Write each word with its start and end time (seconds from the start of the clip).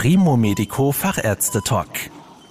Primo 0.00 0.36
Medico 0.36 0.92
Fachärzte 0.92 1.60
Talk. 1.60 1.88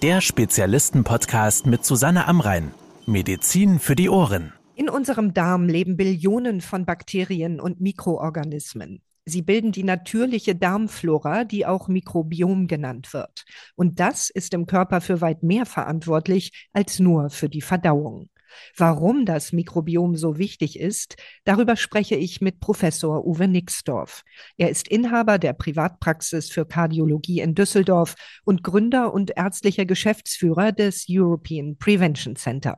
Der 0.02 0.20
Spezialisten-Podcast 0.20 1.66
mit 1.66 1.86
Susanne 1.86 2.28
Amrein. 2.28 2.74
Medizin 3.06 3.80
für 3.80 3.96
die 3.96 4.10
Ohren. 4.10 4.52
In 4.76 4.90
unserem 4.90 5.34
Darm 5.34 5.70
leben 5.70 5.96
Billionen 5.96 6.60
von 6.60 6.86
Bakterien 6.86 7.62
und 7.62 7.80
Mikroorganismen. 7.80 9.02
Sie 9.24 9.44
bilden 9.44 9.72
die 9.72 9.86
natürliche 9.86 10.56
Darmflora, 10.56 11.46
die 11.46 11.66
auch 11.66 11.88
Mikrobiom 11.88 12.68
genannt 12.68 13.14
wird. 13.14 13.46
Und 13.78 14.02
das 14.02 14.30
ist 14.30 14.54
im 14.54 14.66
Körper 14.66 15.00
für 15.00 15.22
weit 15.22 15.42
mehr 15.42 15.66
verantwortlich 15.66 16.68
als 16.74 17.00
nur 17.00 17.30
für 17.30 17.48
die 17.48 17.62
Verdauung. 17.62 18.28
Warum 18.76 19.26
das 19.26 19.52
Mikrobiom 19.52 20.16
so 20.16 20.38
wichtig 20.38 20.80
ist, 20.80 21.16
darüber 21.46 21.76
spreche 21.76 22.16
ich 22.16 22.42
mit 22.42 22.60
Professor 22.60 23.26
Uwe 23.26 23.48
Nixdorf. 23.48 24.24
Er 24.58 24.70
ist 24.70 24.88
Inhaber 24.88 25.40
der 25.40 25.54
Privatpraxis 25.54 26.50
für 26.50 26.66
Kardiologie 26.66 27.40
in 27.40 27.56
Düsseldorf 27.56 28.16
und 28.44 28.64
Gründer 28.64 29.14
und 29.14 29.32
ärztlicher 29.36 29.86
Geschäftsführer 29.86 30.72
des 30.72 31.06
European 31.10 31.78
Prevention 31.78 32.36
Center. 32.36 32.78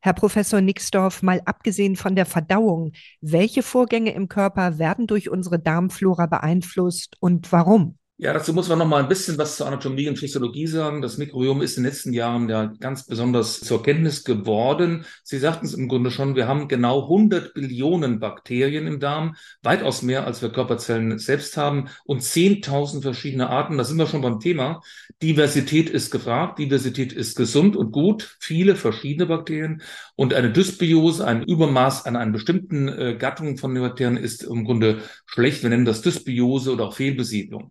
Herr 0.00 0.12
Professor 0.12 0.60
Nixdorf, 0.60 1.22
mal 1.22 1.42
abgesehen 1.44 1.96
von 1.96 2.14
der 2.14 2.26
Verdauung, 2.26 2.92
welche 3.20 3.64
Vorgänge 3.64 4.12
im 4.12 4.28
Körper 4.28 4.78
werden 4.78 5.08
durch 5.08 5.28
unsere 5.28 5.58
Darmflora 5.58 6.26
beeinflusst 6.26 7.16
und 7.18 7.50
warum? 7.50 7.98
Ja, 8.20 8.32
dazu 8.32 8.52
muss 8.52 8.68
man 8.68 8.78
noch 8.80 8.86
mal 8.88 9.00
ein 9.00 9.08
bisschen 9.08 9.38
was 9.38 9.56
zur 9.56 9.68
Anatomie 9.68 10.08
und 10.08 10.18
Physiologie 10.18 10.66
sagen. 10.66 11.02
Das 11.02 11.18
Mikrobiom 11.18 11.62
ist 11.62 11.76
in 11.76 11.84
den 11.84 11.92
letzten 11.92 12.12
Jahren 12.12 12.48
ja 12.48 12.66
ganz 12.80 13.06
besonders 13.06 13.60
zur 13.60 13.80
Kenntnis 13.84 14.24
geworden. 14.24 15.04
Sie 15.22 15.38
sagten 15.38 15.66
es 15.66 15.74
im 15.74 15.86
Grunde 15.86 16.10
schon, 16.10 16.34
wir 16.34 16.48
haben 16.48 16.66
genau 16.66 17.02
100 17.02 17.54
Billionen 17.54 18.18
Bakterien 18.18 18.88
im 18.88 18.98
Darm, 18.98 19.36
weitaus 19.62 20.02
mehr 20.02 20.26
als 20.26 20.42
wir 20.42 20.50
Körperzellen 20.50 21.20
selbst 21.20 21.56
haben 21.56 21.90
und 22.06 22.22
10.000 22.22 23.02
verschiedene 23.02 23.50
Arten. 23.50 23.78
Da 23.78 23.84
sind 23.84 23.98
wir 23.98 24.08
schon 24.08 24.22
beim 24.22 24.40
Thema. 24.40 24.80
Diversität 25.22 25.88
ist 25.88 26.10
gefragt, 26.10 26.58
Diversität 26.58 27.12
ist 27.12 27.36
gesund 27.36 27.76
und 27.76 27.92
gut. 27.92 28.36
Viele 28.40 28.74
verschiedene 28.74 29.26
Bakterien 29.26 29.80
und 30.16 30.34
eine 30.34 30.50
Dysbiose, 30.50 31.24
ein 31.24 31.44
Übermaß 31.44 32.04
an 32.04 32.16
einer 32.16 32.32
bestimmten 32.32 32.88
äh, 32.88 33.16
Gattung 33.16 33.58
von 33.58 33.72
Bakterien 33.74 34.16
ist 34.16 34.42
im 34.42 34.64
Grunde 34.64 35.02
schlecht. 35.24 35.62
Wir 35.62 35.70
nennen 35.70 35.84
das 35.84 36.02
Dysbiose 36.02 36.72
oder 36.72 36.86
auch 36.86 36.96
Fehlbesiedlung. 36.96 37.70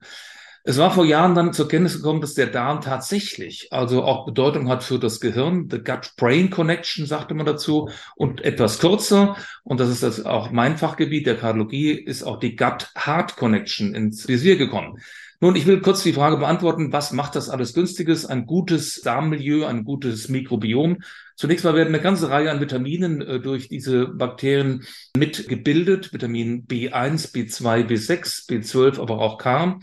Es 0.70 0.78
war 0.78 0.92
vor 0.92 1.06
Jahren 1.06 1.34
dann 1.34 1.54
zur 1.54 1.70
Kenntnis 1.70 1.96
gekommen, 1.96 2.20
dass 2.20 2.34
der 2.34 2.48
Darm 2.48 2.82
tatsächlich 2.82 3.72
also 3.72 4.04
auch 4.04 4.26
Bedeutung 4.26 4.68
hat 4.68 4.84
für 4.84 5.00
das 5.00 5.22
Gehirn. 5.22 5.70
The 5.72 5.78
Gut-Brain 5.78 6.50
Connection 6.50 7.06
sagte 7.06 7.34
man 7.36 7.46
dazu 7.46 7.90
und 8.18 8.42
etwas 8.42 8.80
kürzer. 8.80 9.38
Und 9.64 9.80
das 9.80 9.88
ist 9.88 10.04
das 10.04 10.26
auch 10.26 10.52
mein 10.52 10.78
Fachgebiet 10.78 11.26
der 11.26 11.38
Kardiologie, 11.38 11.92
ist 11.92 12.24
auch 12.24 12.38
die 12.38 12.58
Gut-Heart 12.58 13.38
Connection 13.38 13.96
ins 13.96 14.28
Visier 14.28 14.58
gekommen. 14.58 15.00
Nun, 15.40 15.56
ich 15.56 15.68
will 15.68 15.80
kurz 15.80 16.04
die 16.04 16.12
Frage 16.12 16.36
beantworten, 16.36 16.92
was 16.92 17.14
macht 17.14 17.38
das 17.38 17.48
alles 17.48 17.74
Günstiges? 17.74 18.26
Ein 18.26 18.46
gutes 18.46 19.00
Darmmilieu, 19.00 19.66
ein 19.66 19.86
gutes 19.86 20.28
Mikrobiom. 20.28 20.98
Zunächst 21.38 21.64
mal 21.64 21.76
werden 21.76 21.96
eine 21.96 22.04
ganze 22.04 22.30
Reihe 22.30 22.52
an 22.52 22.60
Vitaminen 22.60 23.22
äh, 23.22 23.40
durch 23.40 23.70
diese 23.70 24.08
Bakterien 24.08 24.86
mitgebildet. 25.16 26.12
Vitamin 26.12 26.68
B1, 26.68 27.32
B2, 27.34 27.88
B6, 27.88 28.50
B12, 28.50 29.00
aber 29.00 29.20
auch 29.20 29.38
K. 29.38 29.80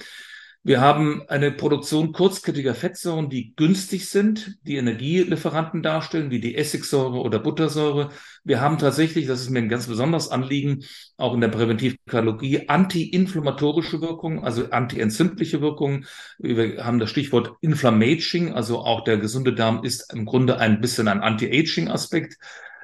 Wir 0.67 0.81
haben 0.81 1.21
eine 1.29 1.51
Produktion 1.53 2.13
kurzkettiger 2.13 2.75
Fettsäuren, 2.75 3.29
die 3.29 3.55
günstig 3.55 4.09
sind, 4.09 4.57
die 4.63 4.77
Energielieferanten 4.77 5.83
darstellen, 5.83 6.31
wie 6.31 6.41
die 6.41 6.57
Essigsäure 6.57 7.21
oder 7.21 7.39
Buttersäure. 7.39 8.09
Wir 8.45 8.63
haben 8.63 8.79
tatsächlich, 8.79 9.27
das 9.27 9.43
ist 9.43 9.51
mir 9.51 9.59
ein 9.59 9.69
ganz 9.69 9.89
besonderes 9.89 10.31
Anliegen, 10.31 10.83
auch 11.19 11.35
in 11.35 11.43
der 11.43 11.49
Präventivkardiologie, 11.49 12.67
antiinflammatorische 12.71 14.01
Wirkung, 14.01 14.43
also 14.43 14.71
antientzündliche 14.71 15.61
Wirkung. 15.61 16.07
Wir 16.39 16.83
haben 16.83 16.99
das 16.99 17.11
Stichwort 17.11 17.53
Inflammaging, 17.61 18.55
also 18.55 18.79
auch 18.79 19.05
der 19.05 19.19
gesunde 19.19 19.53
Darm 19.53 19.85
ist 19.85 20.15
im 20.15 20.25
Grunde 20.25 20.61
ein 20.61 20.81
bisschen 20.81 21.09
ein 21.09 21.21
Anti-Aging-Aspekt 21.21 22.39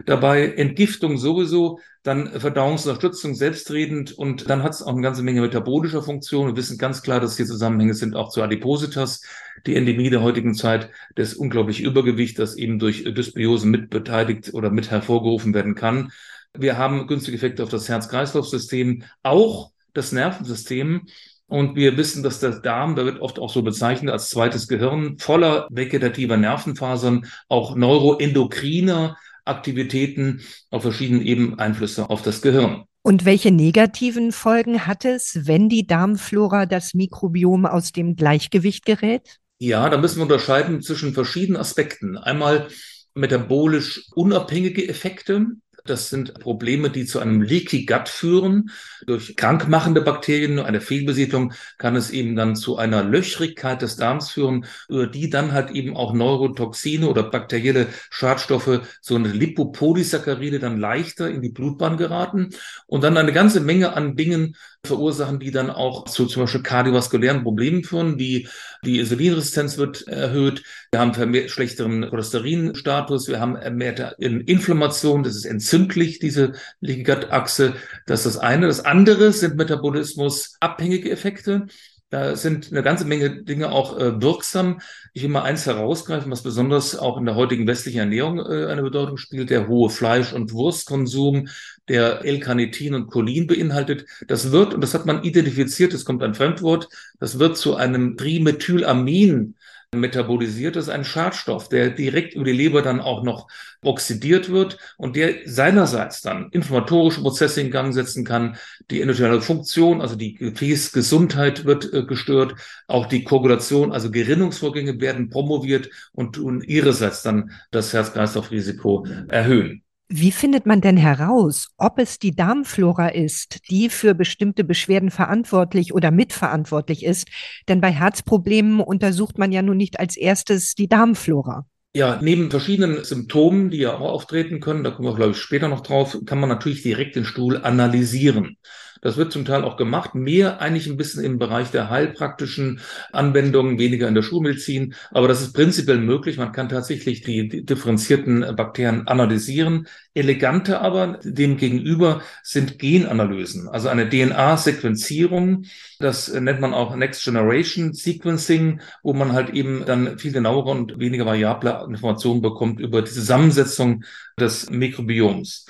dabei, 0.07 0.53
Entgiftung 0.53 1.19
sowieso, 1.19 1.81
dann 2.03 2.41
Verdauungsunterstützung 2.41 3.35
selbstredend 3.35 4.13
und 4.13 4.49
dann 4.49 4.63
hat 4.63 4.73
es 4.73 4.83
auch 4.83 4.93
eine 4.93 5.03
ganze 5.03 5.23
Menge 5.23 5.43
metabolischer 5.43 6.03
Funktionen. 6.03 6.49
Wir 6.49 6.57
wissen 6.57 6.79
ganz 6.79 7.03
klar, 7.03 7.21
dass 7.21 7.37
hier 7.37 7.47
Zusammenhänge 7.47 7.95
sind 7.95 8.17
auch 8.17 8.31
zu 8.31 8.43
Adipositas, 8.43 9.23
die 9.67 9.77
Endemie 9.77 10.09
der 10.09 10.23
heutigen 10.23 10.55
Zeit, 10.55 10.91
das 11.15 11.35
unglaubliche 11.35 11.85
Übergewicht, 11.85 12.39
das 12.39 12.57
eben 12.57 12.79
durch 12.79 13.05
Dysbiose 13.05 13.67
mitbeteiligt 13.67 14.55
oder 14.55 14.71
mit 14.71 14.91
hervorgerufen 14.91 15.53
werden 15.53 15.75
kann. 15.75 16.11
Wir 16.57 16.79
haben 16.79 17.07
günstige 17.07 17.37
Effekte 17.37 17.63
auf 17.63 17.69
das 17.69 17.89
Herz-Kreislauf-System, 17.89 19.05
auch 19.23 19.71
das 19.93 20.13
Nervensystem. 20.13 21.03
Und 21.47 21.75
wir 21.75 21.97
wissen, 21.97 22.23
dass 22.23 22.39
der 22.39 22.61
Darm, 22.61 22.95
da 22.95 23.05
wird 23.05 23.21
oft 23.21 23.41
auch 23.41 23.51
so 23.51 23.63
bezeichnet 23.63 24.13
als 24.13 24.31
zweites 24.31 24.69
Gehirn, 24.69 25.19
voller 25.19 25.67
vegetativer 25.71 26.37
Nervenfasern, 26.37 27.27
auch 27.49 27.75
neuroendokriner 27.75 29.17
Aktivitäten 29.45 30.41
auf 30.71 30.83
verschiedenen 30.83 31.23
Ebenen 31.23 31.59
Einflüsse 31.59 32.11
auf 32.11 32.23
das 32.23 32.43
Gehirn. 32.43 32.85
Und 33.03 33.25
welche 33.25 33.51
negativen 33.51 34.31
Folgen 34.31 34.87
hat 34.87 35.05
es, 35.05 35.41
wenn 35.45 35.69
die 35.69 35.87
Darmflora 35.87 36.67
das 36.67 36.93
Mikrobiom 36.93 37.65
aus 37.65 37.93
dem 37.93 38.15
Gleichgewicht 38.15 38.85
gerät? 38.85 39.39
Ja, 39.59 39.89
da 39.89 39.97
müssen 39.97 40.19
wir 40.19 40.23
unterscheiden 40.25 40.83
zwischen 40.83 41.15
verschiedenen 41.15 41.61
Aspekten. 41.61 42.19
Einmal 42.19 42.69
metabolisch 43.15 44.07
unabhängige 44.15 44.89
Effekte, 44.89 45.47
das 45.85 46.11
sind 46.11 46.35
Probleme, 46.41 46.91
die 46.91 47.05
zu 47.05 47.21
einem 47.21 47.43
Leaky 47.43 47.87
Gut 47.87 48.09
führen. 48.09 48.71
Durch 49.07 49.37
krankmachende 49.37 50.03
Bakterien, 50.03 50.59
eine 50.59 50.81
Fehlbesiedlung, 50.81 51.53
kann 51.79 51.97
es 51.97 52.11
eben 52.11 52.37
dann 52.37 52.57
zu 52.57 52.77
einer 52.77 53.03
Löchrigkeit 53.03 53.83
des 53.83 53.97
Darms 53.97 54.31
führen, 54.31 54.67
über 54.89 55.07
die 55.07 55.31
dann 55.31 55.53
halt 55.53 55.71
eben 55.71 55.97
auch 55.97 56.13
Neurotoxine 56.13 57.09
oder 57.09 57.23
bakterielle 57.23 57.89
Schadstoffe, 58.11 58.81
so 59.01 59.15
eine 59.15 59.29
Lipopolysaccharide 59.29 60.59
dann 60.59 60.79
leichter 60.79 61.31
in 61.31 61.43
die 61.43 61.51
Blutbahn 61.51 61.97
geraten 61.97 62.51
und 62.87 63.05
dann 63.05 63.17
eine 63.17 63.33
ganze 63.33 63.61
Menge 63.61 63.95
an 63.95 64.17
Dingen 64.17 64.57
verursachen, 64.87 65.39
die 65.39 65.51
dann 65.51 65.71
auch 65.71 66.05
zu 66.05 66.27
zum 66.27 66.43
Beispiel 66.43 66.63
kardiovaskulären 66.63 67.43
Problemen 67.43 67.85
führen. 67.85 68.17
Die, 68.17 68.49
die 68.85 68.99
Insulinresistenz 68.99 69.77
wird 69.77 70.09
erhöht. 70.09 70.63
Wir 70.91 71.01
haben 71.01 71.49
schlechteren 71.49 72.09
Cholesterinstatus. 72.09 73.29
Wir 73.29 73.41
haben 73.41 73.57
ermehrte 73.57 74.17
Inflammation. 74.19 75.23
Das 75.23 75.37
ist 75.37 75.45
entzündlich, 75.45 76.19
diese 76.19 76.53
Leaky-Gut-Achse. 76.81 77.75
Das 78.07 78.27
ist 78.27 78.37
das 78.37 78.43
eine. 78.43 78.67
Das 78.67 78.85
andere 78.85 79.33
sind 79.33 79.57
metabolismusabhängige 79.57 81.11
Effekte. 81.11 81.67
Da 82.11 82.35
sind 82.35 82.73
eine 82.73 82.83
ganze 82.83 83.05
Menge 83.05 83.45
Dinge 83.45 83.71
auch 83.71 83.97
äh, 83.97 84.21
wirksam. 84.21 84.81
Ich 85.13 85.23
will 85.23 85.31
mal 85.31 85.43
eins 85.43 85.65
herausgreifen, 85.67 86.31
was 86.31 86.43
besonders 86.43 86.99
auch 86.99 87.17
in 87.17 87.25
der 87.25 87.37
heutigen 87.37 87.69
westlichen 87.69 88.01
Ernährung 88.01 88.41
äh, 88.41 88.67
eine 88.67 88.83
Bedeutung 88.83 89.17
spielt, 89.17 89.49
der 89.49 89.69
hohe 89.69 89.91
Fleisch- 89.91 90.33
und 90.33 90.53
Wurstkonsum, 90.53 91.49
der 91.89 92.25
L-Carnitin 92.25 92.95
und 92.95 93.11
Cholin 93.13 93.47
beinhaltet. 93.47 94.07
Das 94.27 94.51
wird, 94.51 94.75
und 94.75 94.81
das 94.81 94.93
hat 94.93 95.07
man 95.07 95.23
identifiziert, 95.23 95.95
es 95.95 96.05
kommt 96.05 96.25
ein 96.25 96.35
Fremdwort, 96.35 96.89
das 97.21 97.39
wird 97.39 97.57
zu 97.57 97.77
einem 97.77 98.17
Trimethylamin 98.17 99.55
metabolisiert. 99.95 100.77
Ist 100.77 100.89
ein 100.89 101.05
Schadstoff, 101.05 101.69
der 101.69 101.91
direkt 101.91 102.35
über 102.35 102.45
die 102.45 102.53
Leber 102.53 102.83
dann 102.83 103.01
auch 103.01 103.25
noch 103.25 103.49
oxidiert 103.83 104.49
wird 104.51 104.79
und 104.97 105.17
der 105.17 105.35
seinerseits 105.47 106.23
dann 106.23 106.49
inflammatorische 106.51 107.23
Prozesse 107.23 107.61
in 107.61 107.71
Gang 107.71 107.93
setzen 107.93 108.25
kann. 108.25 108.57
Die 108.91 109.01
endotheliale 109.01 109.41
Funktion, 109.41 110.01
also 110.01 110.15
die 110.15 110.35
Gefäßgesundheit 110.35 111.65
wird 111.65 111.93
äh, 111.93 112.05
gestört. 112.05 112.55
Auch 112.87 113.07
die 113.07 113.25
Koagulation, 113.25 113.91
also 113.93 114.11
Gerinnungsvorgänge 114.11 115.01
werden 115.01 115.29
promoviert 115.29 115.91
und 116.13 116.35
tun 116.35 116.63
ihrerseits 116.63 117.23
dann 117.23 117.51
das 117.73 117.93
Herz-Kreislauf-Risiko 117.93 119.07
erhöhen. 119.29 119.83
Wie 120.13 120.33
findet 120.33 120.67
man 120.67 120.81
denn 120.81 120.97
heraus, 120.97 121.69
ob 121.77 122.01
es 122.01 122.19
die 122.19 122.35
Darmflora 122.35 123.11
ist, 123.11 123.61
die 123.71 123.89
für 123.89 124.13
bestimmte 124.13 124.65
Beschwerden 124.65 125.13
verantwortlich 125.13 125.95
oder 125.95 126.11
mitverantwortlich 126.11 127.05
ist? 127.05 127.29
Denn 127.69 127.81
bei 127.81 127.93
Herzproblemen 127.93 128.81
untersucht 128.81 129.39
man 129.39 129.53
ja 129.53 129.63
nun 129.63 129.77
nicht 129.77 130.01
als 130.01 130.17
erstes 130.17 130.75
die 130.75 130.89
Darmflora. 130.89 131.65
Ja, 131.95 132.19
neben 132.21 132.51
verschiedenen 132.51 133.05
Symptomen, 133.05 133.71
die 133.71 133.79
ja 133.79 133.95
auch 133.95 134.01
auftreten 134.01 134.59
können, 134.59 134.83
da 134.83 134.91
kommen 134.91 135.07
wir, 135.07 135.15
glaube 135.15 135.31
ich, 135.31 135.39
später 135.39 135.69
noch 135.69 135.81
drauf, 135.81 136.19
kann 136.27 136.41
man 136.41 136.49
natürlich 136.49 136.83
direkt 136.83 137.15
den 137.15 137.25
Stuhl 137.25 137.59
analysieren. 137.59 138.57
Das 139.01 139.17
wird 139.17 139.33
zum 139.33 139.45
Teil 139.45 139.65
auch 139.65 139.77
gemacht, 139.77 140.15
mehr 140.15 140.61
eigentlich 140.61 140.87
ein 140.87 140.97
bisschen 140.97 141.25
im 141.25 141.39
Bereich 141.39 141.71
der 141.71 141.89
heilpraktischen 141.91 142.81
Anwendungen, 143.13 143.79
weniger 143.79 144.09
in 144.09 144.15
der 144.15 144.23
Schulmedizin. 144.23 144.95
Aber 145.11 145.29
das 145.29 145.41
ist 145.41 145.53
prinzipiell 145.53 145.99
möglich. 145.99 146.37
Man 146.37 146.53
kann 146.53 146.69
tatsächlich 146.69 147.23
die 147.23 147.65
differenzierten 147.65 148.55
Bakterien 148.57 149.09
analysieren. 149.09 149.87
Eleganter 150.13 150.81
aber 150.81 151.19
demgegenüber 151.23 152.23
sind 152.43 152.79
Genanalysen, 152.79 153.69
also 153.69 153.89
eine 153.89 154.09
DNA-Sequenzierung. 154.09 155.65
Das 155.99 156.33
nennt 156.33 156.61
man 156.61 156.75
auch 156.75 156.97
Next 156.97 157.25
Generation 157.25 157.93
Sequencing, 157.93 158.81
wo 159.03 159.13
man 159.13 159.33
halt 159.33 159.51
eben 159.51 159.85
dann 159.87 160.19
viel 160.19 160.33
genauere 160.33 160.71
und 160.71 160.99
weniger 160.99 161.27
variable 161.27 161.85
Informationen 161.89 162.43
bekommt 162.43 162.81
über 162.81 163.03
die 163.03 163.11
Zusammensetzung 163.11 164.05
des 164.39 164.69
Mikrobioms. 164.71 165.67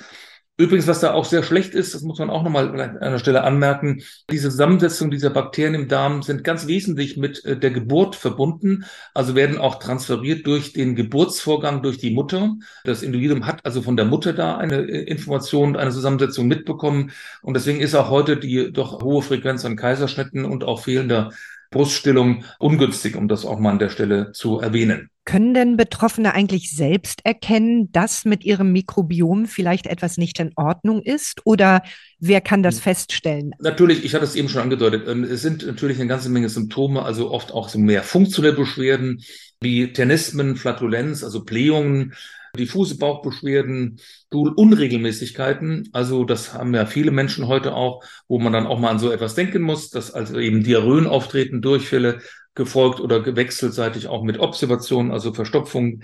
Übrigens, 0.57 0.85
was 0.85 0.99
da 0.99 1.13
auch 1.13 1.25
sehr 1.25 1.43
schlecht 1.43 1.73
ist, 1.73 1.95
das 1.95 2.03
muss 2.03 2.19
man 2.19 2.29
auch 2.29 2.43
nochmal 2.43 2.79
an 2.79 2.97
einer 2.97 3.19
Stelle 3.19 3.43
anmerken, 3.43 4.03
diese 4.29 4.49
Zusammensetzung 4.49 5.09
dieser 5.09 5.29
Bakterien 5.29 5.73
im 5.73 5.87
Darm 5.87 6.21
sind 6.21 6.43
ganz 6.43 6.67
wesentlich 6.67 7.17
mit 7.17 7.43
äh, 7.45 7.57
der 7.57 7.71
Geburt 7.71 8.15
verbunden, 8.15 8.85
also 9.13 9.33
werden 9.35 9.57
auch 9.57 9.79
transferiert 9.79 10.45
durch 10.45 10.73
den 10.73 10.95
Geburtsvorgang 10.95 11.81
durch 11.81 11.97
die 11.97 12.11
Mutter. 12.11 12.55
Das 12.83 13.01
Individuum 13.01 13.47
hat 13.47 13.65
also 13.65 13.81
von 13.81 13.95
der 13.95 14.05
Mutter 14.05 14.33
da 14.33 14.57
eine 14.57 14.81
äh, 14.81 15.03
Information, 15.03 15.77
eine 15.77 15.91
Zusammensetzung 15.91 16.47
mitbekommen 16.47 17.11
und 17.41 17.55
deswegen 17.55 17.79
ist 17.79 17.95
auch 17.95 18.09
heute 18.09 18.37
die 18.37 18.71
doch 18.71 19.01
hohe 19.01 19.21
Frequenz 19.21 19.65
an 19.65 19.77
Kaiserschnitten 19.77 20.45
und 20.45 20.63
auch 20.63 20.83
fehlender 20.83 21.31
Bruststillung 21.71 22.43
ungünstig, 22.59 23.15
um 23.15 23.27
das 23.27 23.45
auch 23.45 23.57
mal 23.59 23.71
an 23.71 23.79
der 23.79 23.89
Stelle 23.89 24.33
zu 24.33 24.59
erwähnen. 24.59 25.10
Können 25.23 25.53
denn 25.53 25.77
Betroffene 25.77 26.33
eigentlich 26.33 26.75
selbst 26.75 27.21
erkennen, 27.23 27.91
dass 27.91 28.25
mit 28.25 28.43
ihrem 28.43 28.71
Mikrobiom 28.71 29.45
vielleicht 29.45 29.85
etwas 29.85 30.17
nicht 30.17 30.39
in 30.39 30.51
Ordnung 30.55 31.03
ist? 31.03 31.41
Oder 31.45 31.83
wer 32.19 32.41
kann 32.41 32.63
das 32.63 32.77
hm. 32.77 32.81
feststellen? 32.81 33.51
Natürlich, 33.59 34.03
ich 34.03 34.15
hatte 34.15 34.25
es 34.25 34.35
eben 34.35 34.49
schon 34.49 34.63
angedeutet, 34.63 35.07
ähm, 35.07 35.23
es 35.23 35.41
sind 35.41 35.65
natürlich 35.65 35.99
eine 35.99 36.07
ganze 36.07 36.29
Menge 36.29 36.49
Symptome, 36.49 37.03
also 37.03 37.29
oft 37.29 37.51
auch 37.51 37.69
so 37.69 37.77
mehr 37.77 38.01
funktionelle 38.01 38.55
Beschwerden 38.55 39.23
wie 39.59 39.93
Tenismen, 39.93 40.55
Flatulenz, 40.55 41.23
also 41.23 41.43
Blähungen, 41.43 42.15
diffuse 42.57 42.97
Bauchbeschwerden, 42.97 43.99
Stuhlunregelmäßigkeiten. 44.27 45.89
Also 45.93 46.25
das 46.25 46.53
haben 46.53 46.73
ja 46.73 46.85
viele 46.85 47.11
Menschen 47.11 47.47
heute 47.47 47.73
auch, 47.73 48.03
wo 48.27 48.39
man 48.39 48.53
dann 48.53 48.67
auch 48.67 48.79
mal 48.79 48.89
an 48.89 48.99
so 48.99 49.11
etwas 49.11 49.35
denken 49.35 49.61
muss, 49.61 49.89
dass 49.89 50.11
also 50.11 50.39
eben 50.39 50.63
Diarrhöen 50.63 51.07
auftreten, 51.07 51.61
Durchfälle, 51.61 52.21
gefolgt 52.53 52.99
oder 52.99 53.21
gewechselseitig 53.21 54.07
auch 54.07 54.23
mit 54.23 54.39
Observationen, 54.39 55.11
also 55.11 55.33
Verstopfung. 55.33 56.01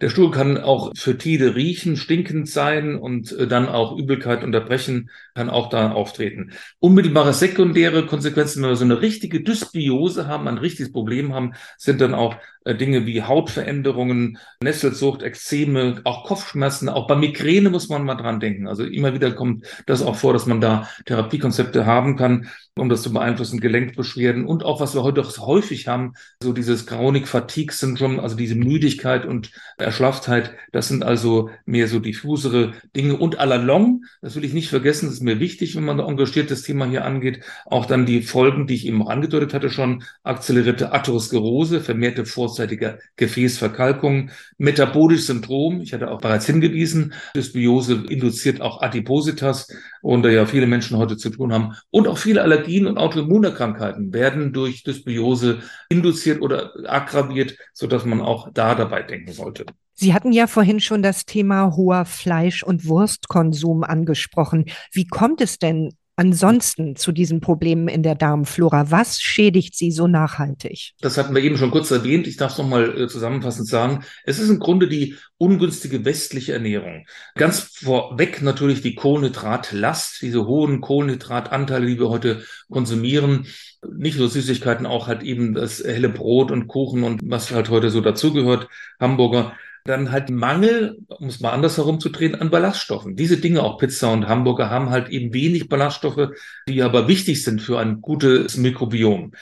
Der 0.00 0.10
Stuhl 0.10 0.30
kann 0.30 0.58
auch 0.58 0.92
für 0.96 1.16
Tide 1.16 1.54
riechen, 1.56 1.96
stinkend 1.96 2.48
sein 2.48 2.94
und 2.94 3.32
äh, 3.32 3.48
dann 3.48 3.68
auch 3.68 3.96
Übelkeit 3.96 4.44
unterbrechen, 4.44 5.10
kann 5.34 5.50
auch 5.50 5.70
da 5.70 5.92
auftreten. 5.92 6.52
Unmittelbare 6.78 7.32
sekundäre 7.32 8.06
Konsequenzen, 8.06 8.62
wenn 8.62 8.70
wir 8.70 8.76
so 8.76 8.84
eine 8.84 9.00
richtige 9.00 9.42
Dysbiose 9.42 10.26
haben, 10.28 10.46
ein 10.46 10.58
richtiges 10.58 10.92
Problem 10.92 11.34
haben, 11.34 11.54
sind 11.78 12.00
dann 12.00 12.14
auch 12.14 12.36
äh, 12.64 12.74
Dinge 12.74 13.06
wie 13.06 13.22
Hautveränderungen, 13.22 14.38
Nesselsucht, 14.62 15.22
Ekzeme, 15.22 16.02
auch 16.04 16.24
Kopfschmerzen, 16.24 16.88
auch 16.90 17.06
bei 17.06 17.16
Migräne 17.16 17.70
muss 17.70 17.88
man 17.88 18.04
mal 18.04 18.14
dran 18.14 18.40
denken. 18.40 18.68
Also 18.68 18.84
immer 18.84 19.14
wieder 19.14 19.32
kommt 19.32 19.64
das 19.86 20.02
auch 20.02 20.16
vor, 20.16 20.34
dass 20.34 20.46
man 20.46 20.60
da 20.60 20.86
Therapiekonzepte 21.06 21.86
haben 21.86 22.16
kann, 22.16 22.48
um 22.76 22.88
das 22.88 23.02
zu 23.02 23.12
beeinflussen, 23.12 23.60
Gelenkbeschwerden 23.60 24.44
und 24.44 24.64
auch, 24.64 24.80
was 24.80 24.94
wir 24.94 25.02
heute 25.02 25.22
häufig 25.22 25.87
haben, 25.88 26.14
so 26.42 26.52
dieses 26.52 26.86
Chronic-Fatigue-Syndrom, 26.86 28.20
also 28.20 28.36
diese 28.36 28.54
Müdigkeit 28.54 29.26
und 29.26 29.50
Erschlafftheit, 29.78 30.52
das 30.72 30.88
sind 30.88 31.02
also 31.02 31.50
mehr 31.66 31.88
so 31.88 31.98
diffusere 31.98 32.74
Dinge. 32.94 33.16
Und 33.16 33.40
à 33.40 33.46
la 33.46 33.56
long, 33.56 34.04
das 34.22 34.36
will 34.36 34.44
ich 34.44 34.52
nicht 34.52 34.68
vergessen, 34.68 35.06
das 35.06 35.14
ist 35.14 35.22
mir 35.22 35.40
wichtig, 35.40 35.74
wenn 35.74 35.84
man 35.84 35.98
engagiert 35.98 36.50
das 36.50 36.62
Thema 36.62 36.86
hier 36.86 37.04
angeht, 37.04 37.40
auch 37.66 37.86
dann 37.86 38.06
die 38.06 38.22
Folgen, 38.22 38.66
die 38.66 38.74
ich 38.74 38.86
eben 38.86 39.06
angedeutet 39.06 39.54
hatte 39.54 39.70
schon, 39.70 40.04
akzelerierte 40.22 40.92
Atherosklerose, 40.92 41.80
vermehrte 41.80 42.24
vorzeitige 42.24 42.98
Gefäßverkalkung, 43.16 44.30
metabolisches 44.58 45.26
Syndrom, 45.26 45.80
ich 45.80 45.92
hatte 45.92 46.10
auch 46.10 46.20
bereits 46.20 46.46
hingewiesen, 46.46 47.14
Dysbiose 47.34 48.04
induziert 48.08 48.60
auch 48.60 48.82
Adipositas 48.82 49.68
und 50.02 50.22
da 50.22 50.28
ja 50.28 50.46
viele 50.46 50.66
Menschen 50.66 50.96
heute 50.96 51.16
zu 51.16 51.30
tun 51.30 51.52
haben 51.52 51.74
und 51.90 52.08
auch 52.08 52.18
viele 52.18 52.42
Allergien 52.42 52.86
und 52.86 52.98
Autoimmunerkrankheiten 52.98 54.12
werden 54.12 54.52
durch 54.52 54.82
Dysbiose 54.82 55.60
induziert 55.88 56.40
oder 56.42 56.72
aggraviert, 56.86 57.56
so 57.72 57.86
dass 57.86 58.04
man 58.04 58.20
auch 58.20 58.48
da 58.52 58.74
dabei 58.74 59.02
denken 59.02 59.32
sollte. 59.32 59.66
Sie 59.94 60.14
hatten 60.14 60.32
ja 60.32 60.46
vorhin 60.46 60.78
schon 60.78 61.02
das 61.02 61.24
Thema 61.24 61.74
hoher 61.74 62.04
Fleisch- 62.04 62.62
und 62.62 62.86
Wurstkonsum 62.86 63.82
angesprochen. 63.82 64.66
Wie 64.92 65.06
kommt 65.06 65.40
es 65.40 65.58
denn 65.58 65.92
ansonsten 66.18 66.96
zu 66.96 67.12
diesen 67.12 67.40
Problemen 67.40 67.88
in 67.88 68.02
der 68.02 68.16
Darmflora? 68.16 68.90
Was 68.90 69.20
schädigt 69.20 69.76
sie 69.76 69.90
so 69.92 70.08
nachhaltig? 70.08 70.92
Das 71.00 71.16
hatten 71.16 71.34
wir 71.34 71.42
eben 71.42 71.56
schon 71.56 71.70
kurz 71.70 71.90
erwähnt. 71.90 72.26
Ich 72.26 72.36
darf 72.36 72.52
es 72.52 72.58
nochmal 72.58 73.02
äh, 73.02 73.08
zusammenfassend 73.08 73.68
sagen. 73.68 74.04
Es 74.24 74.38
ist 74.38 74.50
im 74.50 74.58
Grunde 74.58 74.88
die 74.88 75.16
ungünstige 75.38 76.04
westliche 76.04 76.52
Ernährung. 76.52 77.06
Ganz 77.36 77.60
vorweg 77.60 78.42
natürlich 78.42 78.82
die 78.82 78.96
Kohlenhydratlast, 78.96 80.20
diese 80.20 80.46
hohen 80.46 80.80
Kohlenhydratanteile, 80.80 81.86
die 81.86 81.98
wir 81.98 82.08
heute 82.08 82.42
konsumieren. 82.68 83.46
Nicht 83.88 84.18
nur 84.18 84.28
Süßigkeiten, 84.28 84.86
auch 84.86 85.06
halt 85.06 85.22
eben 85.22 85.54
das 85.54 85.78
helle 85.84 86.08
Brot 86.08 86.50
und 86.50 86.66
Kuchen 86.66 87.04
und 87.04 87.20
was 87.24 87.52
halt 87.52 87.70
heute 87.70 87.90
so 87.90 88.00
dazugehört, 88.00 88.68
Hamburger 88.98 89.52
dann 89.88 90.12
halt 90.12 90.30
Mangel, 90.30 90.98
um 91.08 91.28
es 91.28 91.40
mal 91.40 91.52
andersherum 91.52 92.00
zu 92.00 92.10
drehen, 92.10 92.34
an 92.34 92.50
Ballaststoffen. 92.50 93.16
Diese 93.16 93.38
Dinge, 93.38 93.62
auch 93.62 93.78
Pizza 93.78 94.12
und 94.12 94.28
Hamburger, 94.28 94.70
haben 94.70 94.90
halt 94.90 95.08
eben 95.08 95.32
wenig 95.32 95.68
Ballaststoffe, 95.68 96.30
die 96.68 96.82
aber 96.82 97.08
wichtig 97.08 97.42
sind 97.42 97.62
für 97.62 97.78
ein 97.78 98.00
gutes 98.00 98.56
Mikrobiom. 98.56 99.32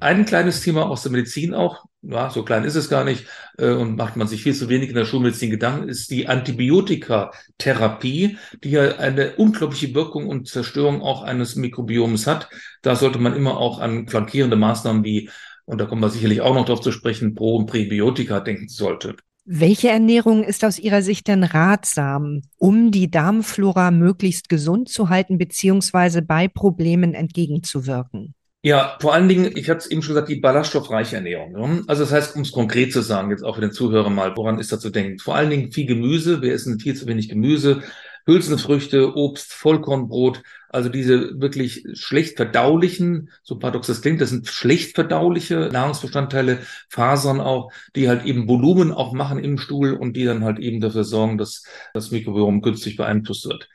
Ein 0.00 0.24
kleines 0.24 0.62
Thema 0.62 0.88
aus 0.88 1.02
der 1.02 1.12
Medizin 1.12 1.52
auch, 1.52 1.84
ja, 2.00 2.30
so 2.30 2.42
klein 2.42 2.64
ist 2.64 2.74
es 2.74 2.88
gar 2.88 3.04
nicht 3.04 3.26
äh, 3.58 3.72
und 3.72 3.96
macht 3.96 4.16
man 4.16 4.26
sich 4.26 4.42
viel 4.42 4.54
zu 4.54 4.70
wenig 4.70 4.88
in 4.88 4.94
der 4.94 5.04
Schulmedizin 5.04 5.50
Gedanken, 5.50 5.90
ist 5.90 6.10
die 6.10 6.26
Antibiotikatherapie, 6.26 8.38
die 8.64 8.70
ja 8.70 8.96
eine 8.96 9.36
unglaubliche 9.36 9.94
Wirkung 9.94 10.26
und 10.26 10.48
Zerstörung 10.48 11.02
auch 11.02 11.22
eines 11.22 11.56
Mikrobioms 11.56 12.26
hat. 12.26 12.48
Da 12.80 12.96
sollte 12.96 13.18
man 13.18 13.36
immer 13.36 13.58
auch 13.58 13.78
an 13.78 14.08
flankierende 14.08 14.56
Maßnahmen 14.56 15.04
wie, 15.04 15.28
und 15.66 15.78
da 15.78 15.84
kommen 15.84 16.00
wir 16.00 16.08
sicherlich 16.08 16.40
auch 16.40 16.54
noch 16.54 16.64
darauf 16.64 16.80
zu 16.80 16.92
sprechen, 16.92 17.34
Pro- 17.34 17.56
und 17.56 17.66
Präbiotika 17.66 18.40
denken 18.40 18.68
sollte. 18.68 19.16
Welche 19.44 19.88
Ernährung 19.88 20.44
ist 20.44 20.64
aus 20.64 20.78
Ihrer 20.78 21.02
Sicht 21.02 21.26
denn 21.26 21.44
ratsam, 21.44 22.42
um 22.56 22.90
die 22.90 23.10
Darmflora 23.10 23.90
möglichst 23.90 24.48
gesund 24.48 24.88
zu 24.88 25.08
halten, 25.08 25.38
beziehungsweise 25.38 26.22
bei 26.22 26.46
Problemen 26.46 27.14
entgegenzuwirken? 27.14 28.34
Ja, 28.62 28.98
vor 29.00 29.14
allen 29.14 29.28
Dingen, 29.28 29.56
ich 29.56 29.70
hatte 29.70 29.78
es 29.78 29.86
eben 29.86 30.02
schon 30.02 30.14
gesagt, 30.14 30.28
die 30.28 30.40
ballaststoffreiche 30.40 31.16
Ernährung. 31.16 31.52
Ne? 31.52 31.82
Also 31.86 32.02
das 32.02 32.12
heißt, 32.12 32.36
um 32.36 32.42
es 32.42 32.52
konkret 32.52 32.92
zu 32.92 33.00
sagen, 33.00 33.30
jetzt 33.30 33.42
auch 33.42 33.54
für 33.54 33.62
den 33.62 33.72
Zuhörer 33.72 34.10
mal, 34.10 34.36
woran 34.36 34.58
ist 34.58 34.70
da 34.70 34.78
zu 34.78 34.90
denken? 34.90 35.18
Vor 35.18 35.34
allen 35.34 35.48
Dingen 35.48 35.72
viel 35.72 35.86
Gemüse. 35.86 36.42
Wir 36.42 36.52
essen 36.52 36.78
viel 36.78 36.94
zu 36.94 37.06
wenig 37.06 37.30
Gemüse. 37.30 37.82
Hülsenfrüchte, 38.30 39.16
Obst, 39.16 39.52
Vollkornbrot, 39.52 40.42
also 40.68 40.88
diese 40.88 41.40
wirklich 41.40 41.84
schlecht 41.94 42.36
verdaulichen, 42.36 43.30
so 43.42 43.58
paradox 43.58 43.88
das 43.88 44.02
klingt, 44.02 44.20
das 44.20 44.30
sind 44.30 44.46
schlecht 44.46 44.94
verdauliche 44.94 45.68
Nahrungsbestandteile, 45.72 46.60
Fasern 46.88 47.40
auch, 47.40 47.72
die 47.96 48.08
halt 48.08 48.24
eben 48.24 48.46
Volumen 48.46 48.92
auch 48.92 49.12
machen 49.12 49.42
im 49.42 49.58
Stuhl 49.58 49.94
und 49.94 50.16
die 50.16 50.24
dann 50.24 50.44
halt 50.44 50.60
eben 50.60 50.80
dafür 50.80 51.04
sorgen, 51.04 51.38
dass 51.38 51.64
das 51.92 52.12
Mikrobiom 52.12 52.62
günstig 52.62 52.96
beeinflusst 52.96 53.46
wird. 53.46 53.68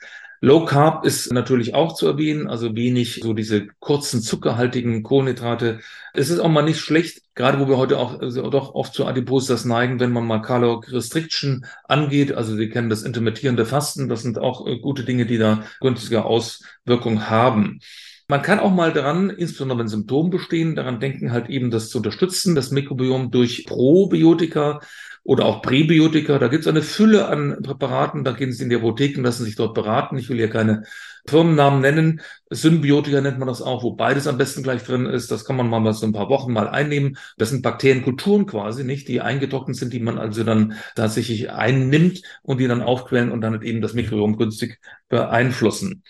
Low 0.45 0.63
Carb 0.63 1.05
ist 1.05 1.33
natürlich 1.33 1.73
auch 1.73 1.95
zu 1.95 2.05
erwähnen, 2.05 2.47
also 2.47 2.75
wenig 2.75 3.19
so 3.23 3.33
diese 3.33 3.65
kurzen 3.79 4.21
zuckerhaltigen 4.21 5.01
Kohlenhydrate. 5.01 5.79
Es 6.13 6.29
ist 6.29 6.37
auch 6.37 6.49
mal 6.49 6.61
nicht 6.61 6.79
schlecht, 6.79 7.23
gerade 7.33 7.59
wo 7.59 7.67
wir 7.67 7.79
heute 7.79 7.97
auch 7.97 8.19
also 8.19 8.47
doch 8.51 8.75
oft 8.75 8.93
zu 8.93 9.07
Adipositas 9.07 9.65
neigen, 9.65 9.99
wenn 9.99 10.11
man 10.11 10.27
mal 10.27 10.43
Caloric 10.43 10.91
Restriction 10.91 11.65
angeht. 11.85 12.31
Also 12.31 12.55
Sie 12.55 12.69
kennen 12.69 12.91
das 12.91 13.01
intermittierende 13.01 13.65
Fasten. 13.65 14.07
Das 14.07 14.21
sind 14.21 14.37
auch 14.37 14.67
äh, 14.67 14.77
gute 14.77 15.03
Dinge, 15.03 15.25
die 15.25 15.39
da 15.39 15.63
günstige 15.81 16.25
Auswirkungen 16.25 17.27
haben. 17.27 17.79
Man 18.27 18.43
kann 18.43 18.59
auch 18.59 18.71
mal 18.71 18.93
daran, 18.93 19.31
insbesondere 19.31 19.79
wenn 19.79 19.87
Symptome 19.87 20.29
bestehen, 20.29 20.75
daran 20.75 20.99
denken, 20.99 21.31
halt 21.31 21.49
eben 21.49 21.71
das 21.71 21.89
zu 21.89 21.97
unterstützen, 21.97 22.53
das 22.53 22.69
Mikrobiom 22.69 23.31
durch 23.31 23.65
Probiotika 23.65 24.79
oder 25.25 25.45
auch 25.45 25.63
Präbiotika. 25.63 26.37
Da 26.37 26.47
gibt 26.47 26.61
es 26.61 26.67
eine 26.67 26.83
Fülle 26.83 27.27
an 27.27 27.63
Präparaten. 27.63 28.23
Da 28.23 28.31
gehen 28.31 28.53
Sie 28.53 28.63
in 28.63 28.69
die 28.69 28.75
Apotheken, 28.75 29.23
lassen 29.23 29.43
sich 29.43 29.55
dort 29.55 29.73
beraten. 29.73 30.19
Ich 30.19 30.29
will 30.29 30.37
hier 30.37 30.51
keine 30.51 30.83
Firmennamen 31.27 31.81
nennen. 31.81 32.21
Symbiotika 32.51 33.21
nennt 33.21 33.39
man 33.39 33.47
das 33.47 33.63
auch, 33.63 33.81
wo 33.81 33.93
beides 33.93 34.27
am 34.27 34.37
besten 34.37 34.61
gleich 34.61 34.83
drin 34.83 35.07
ist. 35.07 35.31
Das 35.31 35.43
kann 35.43 35.55
man 35.55 35.67
mal 35.67 35.93
so 35.93 36.05
ein 36.05 36.13
paar 36.13 36.29
Wochen 36.29 36.53
mal 36.53 36.67
einnehmen. 36.67 37.17
Das 37.39 37.49
sind 37.49 37.63
Bakterienkulturen 37.63 38.45
quasi, 38.45 38.83
nicht, 38.83 39.07
die 39.07 39.19
eingetrocknet 39.19 39.75
sind, 39.75 39.93
die 39.93 39.99
man 39.99 40.19
also 40.19 40.43
dann 40.43 40.75
tatsächlich 40.95 41.49
einnimmt 41.49 42.21
und 42.43 42.59
die 42.59 42.67
dann 42.67 42.83
aufquellen 42.83 43.31
und 43.31 43.41
dann 43.41 43.59
eben 43.63 43.81
das 43.81 43.95
Mikrobiom 43.95 44.37
günstig 44.37 44.79
beeinflussen. 45.09 46.03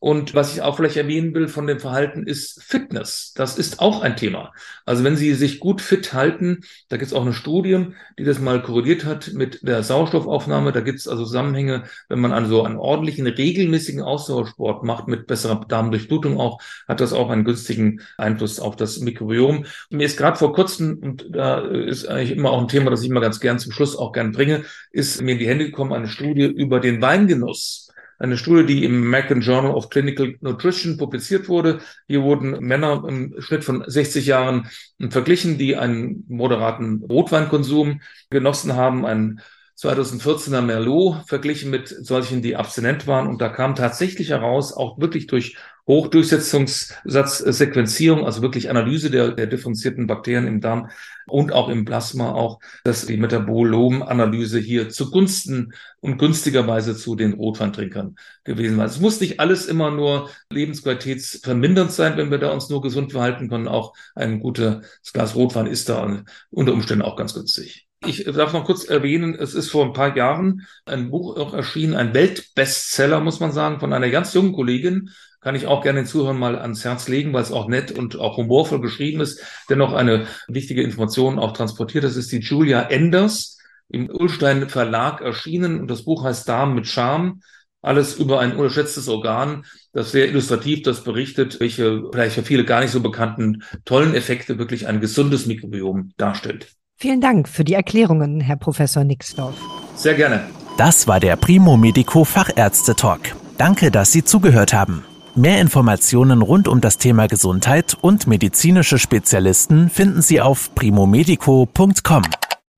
Und 0.00 0.34
was 0.34 0.52
ich 0.52 0.62
auch 0.62 0.76
vielleicht 0.76 0.96
erwähnen 0.96 1.34
will 1.34 1.48
von 1.48 1.66
dem 1.66 1.80
Verhalten 1.80 2.24
ist 2.24 2.62
Fitness. 2.62 3.32
Das 3.34 3.58
ist 3.58 3.80
auch 3.80 4.00
ein 4.00 4.16
Thema. 4.16 4.52
Also 4.86 5.02
wenn 5.02 5.16
Sie 5.16 5.34
sich 5.34 5.58
gut 5.58 5.80
fit 5.80 6.12
halten, 6.12 6.60
da 6.88 6.96
gibt 6.96 7.08
es 7.08 7.16
auch 7.16 7.22
eine 7.22 7.32
Studie, 7.32 7.86
die 8.16 8.22
das 8.22 8.38
mal 8.38 8.62
korreliert 8.62 9.04
hat 9.04 9.32
mit 9.32 9.66
der 9.66 9.82
Sauerstoffaufnahme. 9.82 10.70
Da 10.70 10.80
gibt 10.82 11.00
es 11.00 11.08
also 11.08 11.24
Zusammenhänge, 11.24 11.84
wenn 12.08 12.20
man 12.20 12.32
also 12.32 12.62
einen 12.62 12.76
ordentlichen, 12.76 13.26
regelmäßigen 13.26 14.00
Ausdauersport 14.00 14.84
macht 14.84 15.08
mit 15.08 15.26
besserer 15.26 15.64
Darmdurchblutung 15.66 16.38
auch, 16.38 16.60
hat 16.86 17.00
das 17.00 17.12
auch 17.12 17.30
einen 17.30 17.44
günstigen 17.44 18.00
Einfluss 18.18 18.60
auf 18.60 18.76
das 18.76 19.00
Mikrobiom. 19.00 19.64
mir 19.90 20.06
ist 20.06 20.16
gerade 20.16 20.36
vor 20.36 20.52
kurzem, 20.52 20.98
und 20.98 21.26
da 21.30 21.58
ist 21.58 22.06
eigentlich 22.06 22.36
immer 22.36 22.50
auch 22.50 22.60
ein 22.60 22.68
Thema, 22.68 22.90
das 22.90 23.02
ich 23.02 23.10
immer 23.10 23.20
ganz 23.20 23.40
gern 23.40 23.58
zum 23.58 23.72
Schluss 23.72 23.96
auch 23.96 24.12
gern 24.12 24.30
bringe, 24.30 24.64
ist 24.92 25.20
mir 25.20 25.32
in 25.32 25.38
die 25.38 25.48
Hände 25.48 25.64
gekommen 25.64 25.92
eine 25.92 26.08
Studie 26.08 26.44
über 26.44 26.78
den 26.78 27.02
Weingenuss 27.02 27.87
eine 28.18 28.36
Studie, 28.36 28.66
die 28.66 28.84
im 28.84 29.04
American 29.04 29.40
Journal 29.40 29.72
of 29.72 29.90
Clinical 29.90 30.36
Nutrition 30.40 30.96
publiziert 30.96 31.48
wurde. 31.48 31.80
Hier 32.06 32.22
wurden 32.22 32.58
Männer 32.64 33.04
im 33.06 33.34
Schnitt 33.40 33.64
von 33.64 33.84
60 33.86 34.26
Jahren 34.26 34.68
verglichen, 35.10 35.58
die 35.58 35.76
einen 35.76 36.24
moderaten 36.28 37.04
Rotweinkonsum 37.08 38.00
genossen 38.30 38.74
haben, 38.74 39.06
einen 39.06 39.40
2014er 39.78 40.60
Merlot 40.60 41.22
verglichen 41.26 41.70
mit 41.70 41.88
solchen, 41.88 42.42
die 42.42 42.56
abstinent 42.56 43.06
waren. 43.06 43.28
Und 43.28 43.40
da 43.40 43.48
kam 43.48 43.76
tatsächlich 43.76 44.30
heraus, 44.30 44.72
auch 44.72 44.98
wirklich 44.98 45.28
durch 45.28 45.56
Hochdurchsetzungssatzsequenzierung, 45.86 48.26
also 48.26 48.42
wirklich 48.42 48.70
Analyse 48.70 49.10
der, 49.10 49.30
der 49.32 49.46
differenzierten 49.46 50.06
Bakterien 50.06 50.48
im 50.48 50.60
Darm 50.60 50.90
und 51.26 51.52
auch 51.52 51.70
im 51.70 51.86
Plasma 51.86 52.32
auch, 52.32 52.60
dass 52.84 53.06
die 53.06 53.16
Metabolom-Analyse 53.16 54.58
hier 54.58 54.90
zugunsten 54.90 55.72
und 56.00 56.18
günstigerweise 56.18 56.94
zu 56.96 57.14
den 57.14 57.32
Rotweintrinkern 57.34 58.16
gewesen 58.44 58.76
war. 58.76 58.84
Es 58.84 59.00
muss 59.00 59.20
nicht 59.20 59.40
alles 59.40 59.64
immer 59.66 59.90
nur 59.90 60.28
lebensqualitätsvermindernd 60.50 61.92
sein, 61.92 62.18
wenn 62.18 62.30
wir 62.30 62.38
da 62.38 62.50
uns 62.50 62.68
nur 62.68 62.82
gesund 62.82 63.12
verhalten 63.12 63.48
können. 63.48 63.68
Auch 63.68 63.94
ein 64.14 64.40
gutes 64.40 64.82
Glas 65.14 65.34
Rotwein 65.36 65.66
ist 65.66 65.88
da 65.88 66.22
unter 66.50 66.74
Umständen 66.74 67.02
auch 67.02 67.16
ganz 67.16 67.32
günstig. 67.32 67.87
Ich 68.06 68.24
darf 68.24 68.52
noch 68.52 68.64
kurz 68.64 68.84
erwähnen, 68.84 69.34
es 69.34 69.54
ist 69.54 69.70
vor 69.70 69.84
ein 69.84 69.92
paar 69.92 70.16
Jahren 70.16 70.66
ein 70.86 71.10
Buch 71.10 71.36
auch 71.36 71.52
erschienen, 71.52 71.94
ein 71.94 72.14
Weltbestseller, 72.14 73.20
muss 73.20 73.40
man 73.40 73.50
sagen, 73.50 73.80
von 73.80 73.92
einer 73.92 74.08
ganz 74.10 74.32
jungen 74.34 74.52
Kollegin, 74.52 75.10
kann 75.40 75.54
ich 75.54 75.66
auch 75.66 75.82
gerne 75.82 76.00
den 76.00 76.06
Zuhörern 76.06 76.38
mal 76.38 76.58
ans 76.58 76.84
Herz 76.84 77.08
legen, 77.08 77.32
weil 77.32 77.42
es 77.42 77.52
auch 77.52 77.68
nett 77.68 77.96
und 77.96 78.18
auch 78.18 78.36
humorvoll 78.36 78.80
geschrieben 78.80 79.20
ist, 79.20 79.42
dennoch 79.68 79.92
eine 79.92 80.26
wichtige 80.48 80.82
Information 80.82 81.38
auch 81.38 81.52
transportiert. 81.52 82.04
Das 82.04 82.16
ist 82.16 82.32
die 82.32 82.40
Julia 82.40 82.82
Enders 82.82 83.58
im 83.88 84.10
Ulstein 84.10 84.68
Verlag 84.68 85.20
erschienen 85.20 85.80
und 85.80 85.88
das 85.88 86.04
Buch 86.04 86.24
heißt 86.24 86.48
Darm 86.48 86.74
mit 86.74 86.86
Charme. 86.86 87.40
Alles 87.80 88.16
über 88.16 88.40
ein 88.40 88.56
unterschätztes 88.56 89.08
Organ, 89.08 89.64
das 89.92 90.10
sehr 90.10 90.28
illustrativ 90.28 90.82
das 90.82 91.04
berichtet, 91.04 91.60
welche 91.60 92.02
vielleicht 92.10 92.34
für 92.34 92.42
viele 92.42 92.64
gar 92.64 92.80
nicht 92.80 92.90
so 92.90 93.00
bekannten 93.00 93.62
tollen 93.84 94.14
Effekte 94.14 94.58
wirklich 94.58 94.88
ein 94.88 95.00
gesundes 95.00 95.46
Mikrobiom 95.46 96.12
darstellt. 96.16 96.72
Vielen 97.00 97.20
Dank 97.20 97.48
für 97.48 97.62
die 97.62 97.74
Erklärungen, 97.74 98.40
Herr 98.40 98.56
Professor 98.56 99.04
Nixdorf. 99.04 99.54
Sehr 99.94 100.14
gerne. 100.14 100.40
Das 100.76 101.06
war 101.06 101.20
der 101.20 101.36
Primo 101.36 101.76
Medico 101.76 102.24
Fachärzte 102.24 102.96
Talk. 102.96 103.20
Danke, 103.56 103.92
dass 103.92 104.10
Sie 104.10 104.24
zugehört 104.24 104.72
haben. 104.72 105.04
Mehr 105.36 105.60
Informationen 105.60 106.42
rund 106.42 106.66
um 106.66 106.80
das 106.80 106.98
Thema 106.98 107.28
Gesundheit 107.28 107.96
und 108.00 108.26
medizinische 108.26 108.98
Spezialisten 108.98 109.90
finden 109.90 110.22
Sie 110.22 110.40
auf 110.40 110.74
primomedico.com. 110.74 112.22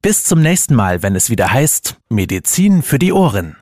Bis 0.02 0.24
zum 0.24 0.42
nächsten 0.42 0.74
Mal, 0.74 1.02
wenn 1.02 1.16
es 1.16 1.30
wieder 1.30 1.50
heißt 1.50 1.96
Medizin 2.10 2.82
für 2.82 2.98
die 2.98 3.14
Ohren. 3.14 3.56